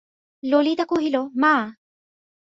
[0.43, 1.53] ললিতা কহিল, মা!